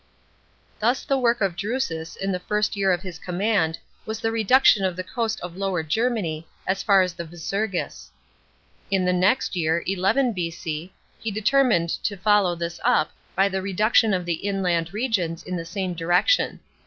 [0.79, 0.79] §5.
[0.79, 4.83] Thus the work of Drusus in the first year of his command was the reduction
[4.83, 8.09] of the coast of Lower Germany as far as the Visur is.
[8.89, 14.11] In the next year (11 B.C.) he determined to follow this up by the reduction
[14.11, 16.61] of the inland regions in the same direction.